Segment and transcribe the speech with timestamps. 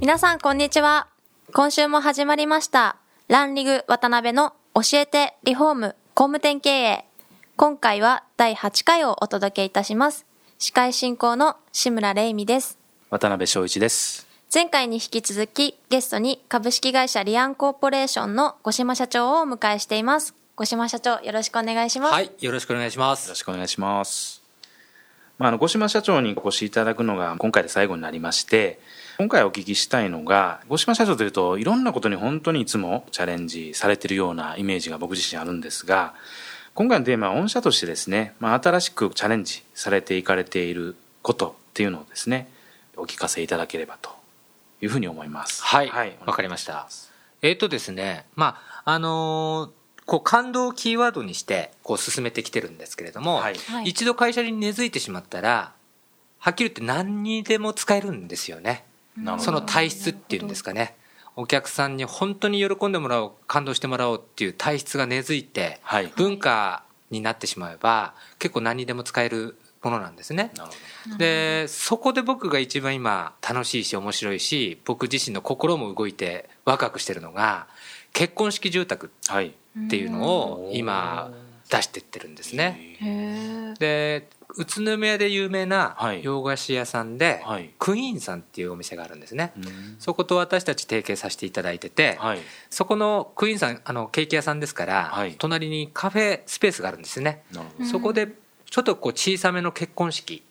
[0.00, 1.08] 皆さんこんにちは。
[1.52, 2.96] 今週も始まりました。
[3.28, 7.04] ランリグ渡辺の教えてリフォーム工務店経営。
[7.56, 10.24] 今回は第8回をお届けいたします。
[10.58, 12.78] 司会進行の志村玲美です。
[13.10, 14.26] 渡辺翔一です。
[14.52, 20.34] 前回に引き続きゲストに株式会社リアンコーポレーションの五島社長をお迎えしています。
[20.56, 22.14] 五島社長よろしくお願いします。
[22.14, 23.26] はいよろしくお願いします。
[23.26, 24.40] よろしくお願いします。
[25.36, 28.80] まあ、あの五島社長にお越しいただくのが今回で最後になりまして
[29.20, 36.14] 今回お聞きしたいのが五島社長というといろんなことに本当にいつもチャレンジされてるようなイメージが僕自身あるんですが
[36.72, 42.48] 今回のテーマは御社としてですね、まあ、新しくチャレンジされていかれていることっていうのをですね
[42.96, 44.08] お聞かせいただければと
[44.80, 45.62] いうふうに思います。
[45.64, 46.88] はいわ、はい、かりました。
[47.42, 53.54] えっ、ー、とですねまああのーこう感動をキーワードにしてこう進めてきてるんですけれども、はい、
[53.84, 55.72] 一度会社に根付いてしまったら
[56.38, 58.86] はっきり言って何にでも使えるんですよね
[59.38, 60.96] その体質っていうんですかね。
[61.36, 70.52] お客さんに本当に喜んでもらおう感動してもらおうっていう体質が根付いて、はい、文化になってしまえば結構何にでも使えるものなんですね。
[71.18, 77.66] でそこで僕が一番今楽しいし面白いし僕自身の心も動いてワクワクしてるのが
[78.12, 79.10] 結婚式住宅
[79.86, 81.30] っていうのを今
[81.70, 82.96] 出してってるんですね。
[83.78, 89.52] で宇都宮で有名な洋菓子屋さんで、はい、クイーンさんっていうお店があるんですね、
[90.00, 97.44] そこと私たち提携させていただいてて、はい、そこのクイーンさんあのケーキ屋さんですから、はい、隣にカフェスペースがあるんですね。
[97.88, 98.28] そこで
[98.68, 100.42] ちょっとこう小さめの結婚式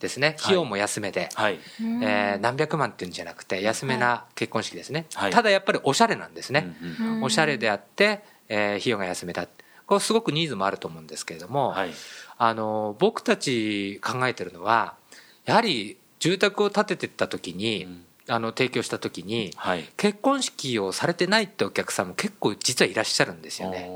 [0.00, 0.36] ですね。
[0.40, 6.76] 費用も安めで、はい、えー、何百万っていうんじゃなくて安めな結婚式ですね、はい、ただやっぱりおしゃれなんですね、
[7.22, 9.46] おしゃれであって、えー、費用が安めだ
[9.86, 11.90] これすごくニーズもあると思うんですけれども、はい、
[12.38, 14.94] あの僕たち考えてるのは
[15.44, 18.02] やはり住宅を建ててった時に、うん。
[18.28, 23.88] あの提供した時に、はい、結婚式をされてないってお客さんも結構実はいらっしゃるんですよね。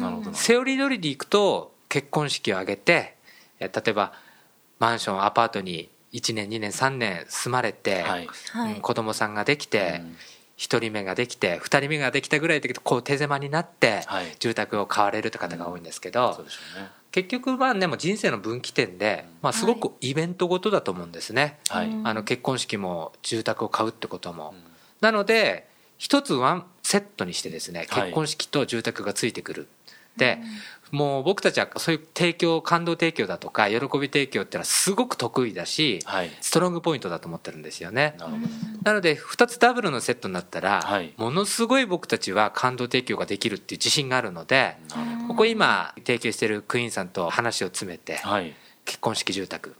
[0.00, 0.34] なるほど。
[0.34, 3.14] セオリー通りでいくと結婚式を挙げて
[3.60, 4.12] 例えば
[4.80, 8.28] マンションアパートに1年2年3年住まれて、はい、
[8.80, 10.02] 子供さんができて、
[10.60, 14.02] 1人目ができて2人目ができたぐらいでこう手狭になって
[14.38, 16.44] 住宅を買われるって方が多いんですけど、
[17.10, 24.54] 結局まあでも人生の分岐点で、まあ、すごくイベントごとだと思うんですね、はい、あの結婚式も住宅を買うってことも。
[25.00, 25.66] なので
[25.96, 29.68] 一つワンセットにしてですね結婚式と住宅がついてくる。
[29.79, 29.79] で
[30.90, 38.16] もう僕たちはそういう提供感動提供だとか喜び提供っていうのはすごく得意だし、はい、ストロングポイントだと思ってるんですよね。
[38.82, 44.76] なので2つダブルのセットになったら、はい、ものすごい僕たちは感動提供ができるっていう自信があるので
[45.28, 48.54] ここ今提供してるクイーンさんと話を詰めて、はい、
[48.84, 49.76] 結婚式住宅、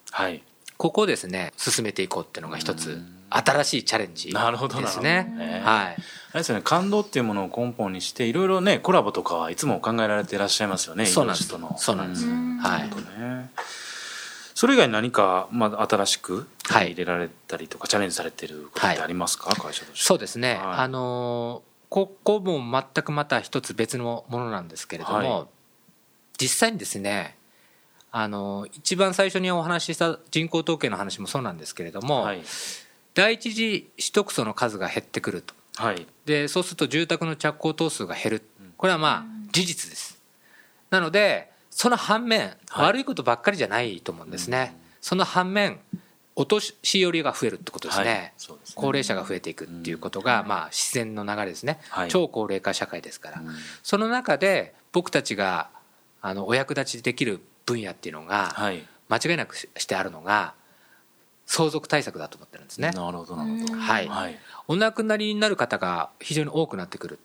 [0.76, 4.42] ここをですね進めていこうっていうのが一つ新しいチャレンジですね。
[4.42, 4.86] なるほどはい。
[4.86, 5.94] あ
[6.34, 6.60] れですね。
[6.62, 11.06] 感動っていうものを根本にしていろいろねコラボとかはいつも考えられていらっしゃいますよね。
[11.06, 11.48] そうなんです。
[11.48, 11.56] そ
[11.92, 13.50] うなんです、はい、ね、
[14.54, 20.04] それ以外に何か、まあ、新しく入れられたりとか、はい、チャレンジされてることってありますか、はい、会社として。
[20.04, 25.48] そうですね、はい、あのここも全くまた一つ別のものなんですけれども、
[26.38, 27.36] 実際にですね
[28.12, 32.28] あの一番最初にお話しした人口統計の話もそうなんですけれども、
[33.14, 35.54] 第一次取得層の数が減ってくると。
[35.76, 38.42] はい、でそうすると住宅の着工頭数が減る。
[38.76, 40.20] これはまあ事実です。
[40.90, 45.80] なのでその反面、はい、悪いことばっかりじゃないと思うんですね、その反面
[46.36, 48.10] お年寄りが増えるってことですね。
[48.10, 48.56] はい、すね。
[48.74, 53.42] 高齢者が増えていくっていうことが、まあ、自然の流れですね、はい、超高齢化社会ですから、
[53.82, 55.70] その中で僕たちが
[56.22, 58.54] あのお役立ちできる分野っていうのが、
[59.08, 60.54] 間違いなくしてあるのが
[61.50, 62.92] 相続対策だと思ってるんですね。
[62.92, 63.74] なるほどなるほど。
[63.74, 64.06] はい。
[64.06, 64.38] はい、
[64.68, 67.18] お亡くなりになる方が非常に多くなってくる。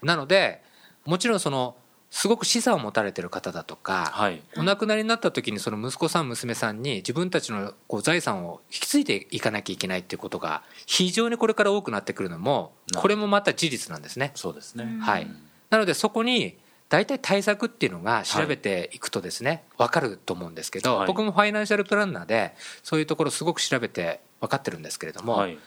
[0.00, 0.62] なので
[1.04, 1.74] もちろんその
[2.08, 14.30] すごく資産を持たれてる方だとか、はい、お亡くなりになった時にその息子さん娘さんに自分たちのこう財産を引き継いでいかなきゃいけないっていうことが非常にこれから多くなってくるのもこれもまた事実なんですね。
[14.36, 14.98] そうですね。
[15.00, 15.28] はい。
[15.70, 16.56] なのでそこに
[16.88, 25.58] 大体対策っていうのが調べていくとですね、はい、分かると思うんですけど、はい、僕もファイナンシャルプランナーでそういうところすごく調べて分かってるんですけれども、はい、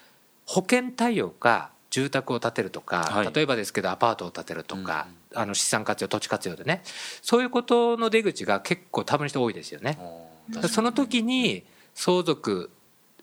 [0.46, 6.82] 保険対応か住宅を建てるとか、はい、例えばですけどアパートを建てるとか、うん、あの資産活用土地活用でね
[7.22, 9.98] そういうことの出口が結構多分人多いですよね。
[10.70, 11.64] その時に
[11.94, 12.70] 相続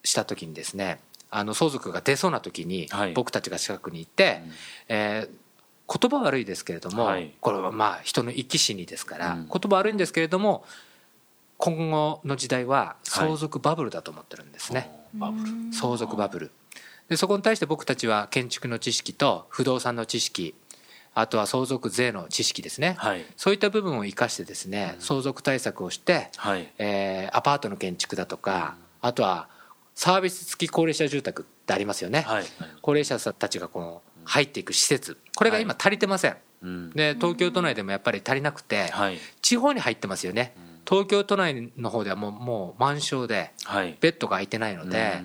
[0.02, 0.98] した時にですね
[1.30, 4.52] あの相続が出そうな時に僕たちが近くにいて、うん、
[4.88, 5.28] えー、
[5.88, 10.64] 言葉悪いですけれども、はい、これはまあ人の生き死にですから、うん、言葉悪いんですけれども
[11.58, 16.50] 今後の時代は相続バブルだと思ってるんですね、はい、相続バブル。
[17.08, 20.54] でそこに対して僕たちは建築の知識と不動産の知識
[21.14, 29.48] あとは相続税の知識ですね、はい、そういった部分を生かしてですね、相続対策をして、はい、えー、アパートの建築だとか、あとは
[29.94, 32.44] サービス付き高齢者住宅ってありますよね、はい、
[32.82, 35.16] 高齢者たちがこの入っていく施設。
[35.36, 36.36] これが今足りてません、
[36.94, 38.90] で東京都内でもやっぱり足りなくて、
[39.42, 40.54] 地方に入ってますよね、
[40.88, 43.52] 東京都内の方ではもうもう満床で
[44.00, 45.22] ベッドが空いてないので、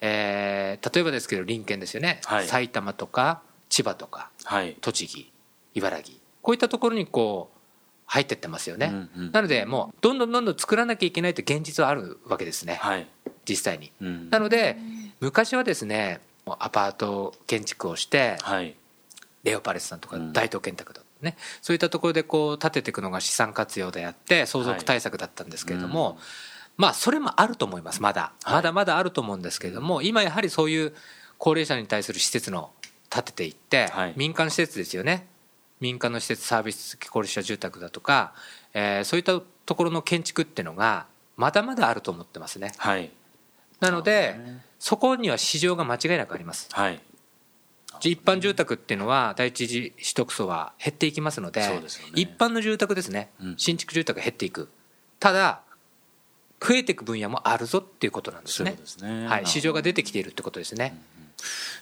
[0.00, 5.32] えー、例えばですけど隣県ですよね、はい、埼玉とか千葉とか、はい、栃木
[5.74, 7.58] 茨城こういったところにこう
[8.06, 13.06] 入ってってますよね、うんうん、なのでもうどんどんどんどん作らなきゃいけないという現実はあるわけですね、はい、
[13.48, 14.76] 実際に、うん、なので
[15.20, 18.74] 昔はですねアパート建築をして、はい、
[19.44, 26.12] レオパレスさんとか大東建託だとね、そういったところでこう建てていくのが資産活用であって相続対策だったんですけれども、はい。
[26.14, 26.18] うん
[26.76, 28.02] まあそれもあると思います。
[28.02, 30.94] まだ、まだまだあると思うんですけれども今やはりそういう
[31.38, 32.70] 高齢者に対する施設の
[33.10, 35.26] 建てていって、民間施設ですよね。
[35.80, 38.32] 民間の施設サービス付き高齢者住宅だとか、
[38.72, 41.06] えー、そういったところの建築っていうのが
[41.36, 43.10] まだまだあると思ってますね、はい、
[43.82, 44.36] なので
[44.78, 47.00] そこには市場が間違いなくあります、はい、
[48.00, 51.82] 一般住宅っていうのは第一次取得層は減っていきますので、ね、
[52.14, 54.68] 一般の住宅ですね、うん、新築住宅が減っていく。
[55.20, 55.60] ただ
[56.60, 58.76] 増えていく分野もあるぞっていうことなんですね。
[58.84, 59.26] すね。
[59.26, 60.96] はい、市場が出てきているってことですね。
[61.16, 61.22] うん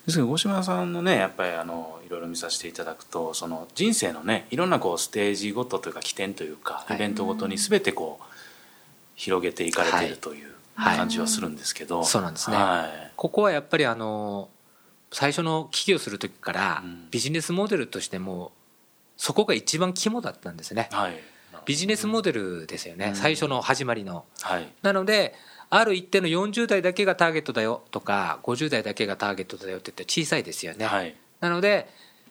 [0.07, 8.25] ですけど大島さんのねやっぱりあのいろいろ見させていただくとその人生のねいろんなこうステージごとというか起点というか、イベントごとに全てこう
[9.15, 10.51] 広げていかれているという
[10.83, 14.49] 感じはするんですけど、そうなんですね、はい、ここはやっぱりあの
[15.13, 18.53] 最初の起業する時からビジネスモデルとしても
[19.17, 21.21] そこが一番肝だったんですね、はい、
[21.67, 25.35] ビジネスモデルですよね、うん、最初の始まりの、はい、なので
[25.69, 31.89] ある一定の40代だけがターゲットだよとか50代だけがターゲットだよって言って小さいですよね、はい、なので、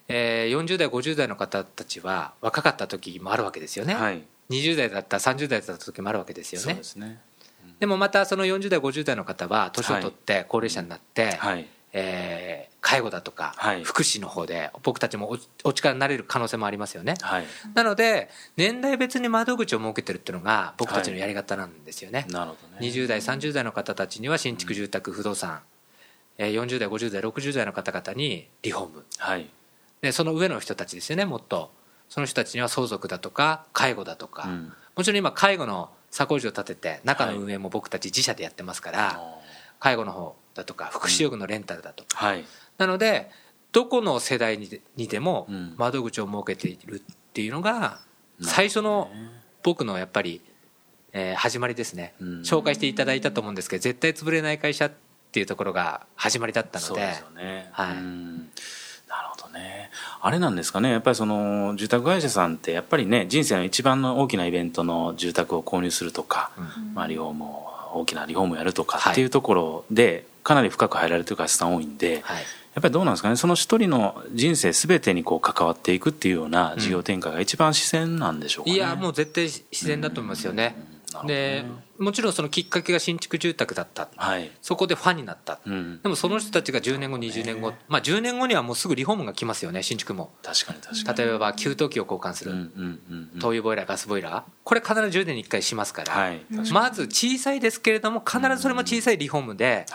[0.08, 6.74] えー、40代50代の方たちは若かった時もあるわけですよね、はい、20代だった30代だった時もあるわけですよね。
[6.74, 7.20] でね、うん、
[7.80, 11.66] でもまたその40代50代の方は年を取って高齢者になって、はい。
[11.92, 22.88] えー、介護だとか、福祉の方で僕たちもお力になれる可能性もありますよね、はい、なので年代別に窓口を設けてるっていうのが僕たちのやり方なんですよね,、なるほどね。
[22.88, 25.62] 20代30代の方たちには新築住宅不動産、
[26.38, 29.50] うん、40代50代60代の方々にリフォーム、はい、
[30.02, 31.72] でその上の人たちですよねもっと。
[32.10, 39.44] その人たちには相続だとか介護だとか、うん、もちろん今介護の鎖工事を立てて中の運営も僕たち自社でやってますから、はい、
[39.80, 42.46] 介護の方だとか福祉用具のレンタルだとか、はい、
[42.78, 43.30] なので
[43.72, 45.48] どこの世代ににでも
[45.78, 48.00] 窓口を設けているっていうのが
[48.42, 49.10] 最初の
[49.64, 50.42] 僕のやっぱり、
[51.14, 54.92] えー、始まりですね、紹介していただいたと思うんですけど絶対潰れない会社っ
[55.32, 56.88] ていうところが始まりだったので。
[56.88, 57.98] そうですよね、はい、
[60.22, 60.92] あれなんですかね。
[60.92, 72.42] やっぱりその住宅会社さんってやっぱりね人生の一番の大きなイベントの住宅を購入するとか、うん、まあ、リフォームを大きなリフォームをやるとかっていうところで、かなり深く入られてる会社さん多いんで、はい、や
[72.80, 73.36] っぱりどうなんですかね。
[73.36, 78.74] その一人の人生すべてにこう関わっていくっていうような事業展開が一番自然なんでしょうか、ね。
[78.74, 80.76] うん、いやもう絶対自然だと思いますよね。
[80.89, 80.89] うん
[81.26, 81.66] で
[81.98, 90.32] もちろんそのきっかけが新築住宅だった、はい、そこでファンになった、うん、でもその人たちが10年後20年後、まあ、10年後にはもうすぐリフォームが来ますよね新築も。
[90.44, 91.18] 確かに確かに。
[91.18, 92.54] 例えば給湯器を交換する、
[93.40, 94.44] 灯油ボイラーガスボイラー。
[94.64, 99.86] これ必ず10年に1回しますから、はい、まず小さいですけれども必ずそれも小さいリフォームで、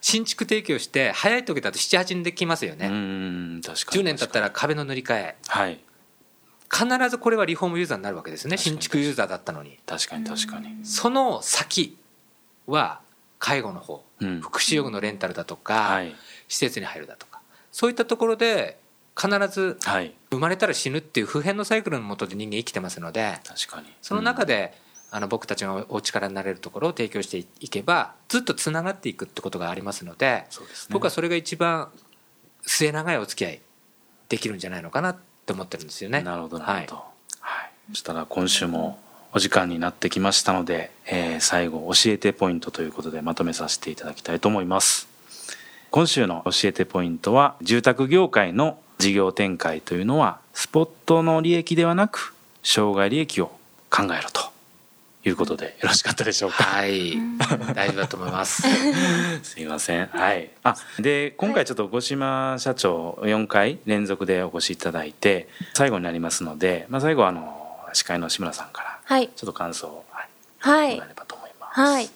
[0.00, 2.88] 新築提供して早い時だと78年できますよね。
[2.88, 5.80] うん確かに10年経ったら壁の塗り替え、はい
[6.72, 8.56] 必ずこれはリフォームユーザーになるわけですね。
[8.56, 9.78] 新築ユーザーだったのに。
[9.86, 10.84] 確かに確かに。
[10.84, 11.98] その先
[12.66, 13.00] は
[13.38, 16.14] 介護の方、うん、福祉用具のレンタルだとか、はい、
[16.48, 17.40] 施設に入るだとか。
[17.70, 18.78] そういったところで
[19.16, 19.78] 必ず
[20.30, 24.74] 生まれたら死ぬっていう普遍のサイクルのもとで人間生きてますので確かに、その中で、
[25.10, 30.46] あの僕たちがお力になれるところを提供していけばずっとつながっていくってことがありますので、ね、
[30.90, 31.92] 僕はそれが一番
[32.62, 33.60] 末長いお付き合い
[34.28, 35.10] できるんじゃないのかな。
[35.10, 36.22] って思ってるんですよね。
[36.22, 37.04] なるほどなるほど、はい
[37.40, 38.98] はい、そしたら今週も
[39.32, 45.08] お時間になってきましたので、えー、最後教えてポイントということでまとめさせていただきたいと思います。
[45.90, 53.52] 今週の教えてポイントは住宅業界の事業展開というのはスポットの利益ではなく障害利益を
[53.90, 54.53] 考えろと
[55.24, 56.64] いうことでよろしかったでしょうか？
[56.64, 57.14] はい、
[57.74, 58.62] 大丈夫だと思います。
[59.42, 60.06] すいません。
[60.06, 60.50] はい。
[60.62, 67.60] あ、で今回ちょっと五島社長4回連続でお越しいただいて最後になりますので、まあ最後あの
[67.92, 70.04] 司会の志村さんからちょっと感想を、
[70.60, 71.80] はい、もらえればと思います。
[71.80, 72.10] はい。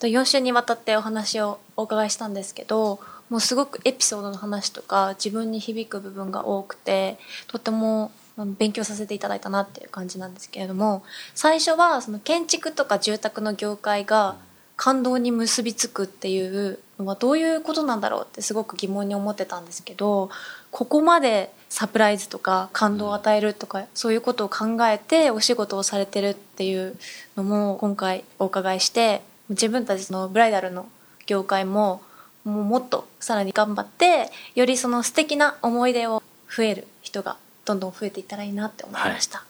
[0.00, 8.12] 4週にわたってお話をお伺いしたんですけど、もうすごくエピソードの話とか自分に響く部分が多くて、とても
[8.46, 11.02] 勉強させていただいたなっていう感じなんですけれども
[11.34, 14.36] 最初はその建築とか住宅の業界が
[14.76, 20.30] 感動に結びつくっていうのはどういうことなんだろうってすごく疑問に思ってたんですけど
[20.70, 26.96] ここまでサプライズとか感動を与えるとかそういうことを考えてお仕事をされてるっていう
[27.36, 30.86] のも今回お伺いして自分たちのブライダルの
[31.26, 32.00] 業界も
[32.44, 36.22] もうもっとさらに頑張ってよりその素敵な思い出を
[36.54, 37.36] 増える人が
[37.68, 39.44] どんどん増えていったらいいなって思いました。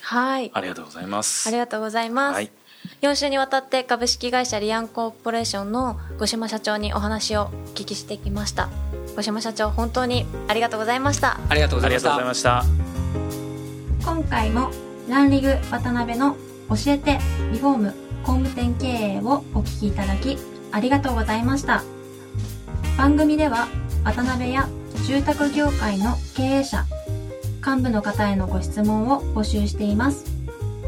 [0.00, 0.50] はい。
[0.54, 1.46] ありがとうございます。
[1.46, 2.34] ありがとうございます。
[2.34, 2.50] はい、
[3.02, 8.70] 4週にわたって株式会社リアンコーポレーションの五島社長にお話をお聞きしてきました。
[9.14, 11.38] 五島社長、本当にありがとうございました。
[11.50, 12.64] ありがとうございました。
[14.02, 14.70] 今回も
[15.06, 16.36] ランリグ渡辺の
[16.70, 17.18] 教えて
[17.52, 20.38] リフォーム工務店経営をお聞きいただき
[20.72, 21.82] ありがとうございました。
[22.96, 23.68] 番組では
[24.02, 24.66] 渡辺や
[25.06, 26.86] 住宅業界の経営者
[27.64, 30.24] 幹部の方へのご質問を募集しています。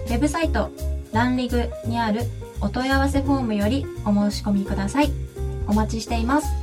[0.07, 0.71] ウェブサイト、
[1.13, 2.23] ランリグにある
[2.61, 5.13] お問い合わせフォームよりお申し込みください。
[5.67, 6.62] お待ちしています。